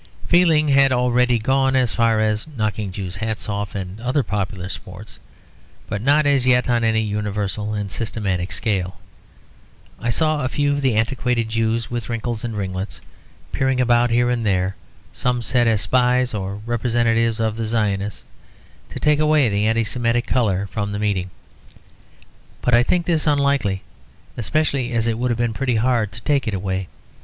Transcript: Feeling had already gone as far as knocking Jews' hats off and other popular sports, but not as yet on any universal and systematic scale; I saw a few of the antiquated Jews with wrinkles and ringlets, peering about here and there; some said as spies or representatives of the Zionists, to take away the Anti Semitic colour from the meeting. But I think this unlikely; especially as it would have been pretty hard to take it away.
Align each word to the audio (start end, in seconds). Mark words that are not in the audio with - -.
Feeling 0.25 0.67
had 0.69 0.91
already 0.91 1.37
gone 1.37 1.75
as 1.75 1.93
far 1.93 2.19
as 2.19 2.47
knocking 2.57 2.89
Jews' 2.89 3.17
hats 3.17 3.47
off 3.47 3.75
and 3.75 4.01
other 4.01 4.23
popular 4.23 4.67
sports, 4.67 5.19
but 5.85 6.01
not 6.01 6.25
as 6.25 6.47
yet 6.47 6.67
on 6.67 6.83
any 6.83 7.03
universal 7.03 7.75
and 7.75 7.91
systematic 7.91 8.51
scale; 8.51 8.97
I 9.99 10.09
saw 10.09 10.43
a 10.43 10.49
few 10.49 10.71
of 10.73 10.81
the 10.81 10.95
antiquated 10.95 11.49
Jews 11.49 11.91
with 11.91 12.09
wrinkles 12.09 12.43
and 12.43 12.57
ringlets, 12.57 12.99
peering 13.51 13.79
about 13.79 14.09
here 14.09 14.31
and 14.31 14.43
there; 14.43 14.75
some 15.13 15.43
said 15.43 15.67
as 15.67 15.81
spies 15.81 16.33
or 16.33 16.55
representatives 16.65 17.39
of 17.39 17.55
the 17.55 17.67
Zionists, 17.67 18.27
to 18.89 18.99
take 18.99 19.19
away 19.19 19.49
the 19.49 19.67
Anti 19.67 19.83
Semitic 19.83 20.25
colour 20.25 20.65
from 20.65 20.93
the 20.93 20.97
meeting. 20.97 21.29
But 22.63 22.73
I 22.73 22.81
think 22.81 23.05
this 23.05 23.27
unlikely; 23.27 23.83
especially 24.35 24.93
as 24.93 25.05
it 25.05 25.19
would 25.19 25.29
have 25.29 25.37
been 25.37 25.53
pretty 25.53 25.75
hard 25.75 26.11
to 26.13 26.21
take 26.21 26.47
it 26.47 26.55
away. 26.55 26.87